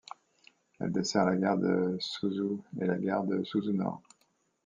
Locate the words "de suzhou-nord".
3.23-4.01